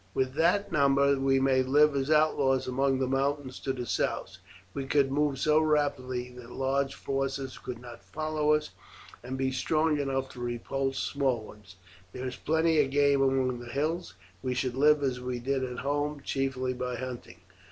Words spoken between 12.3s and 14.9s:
plenty of game among the hills, and we should